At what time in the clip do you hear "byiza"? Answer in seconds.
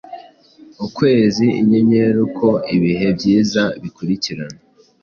3.17-3.63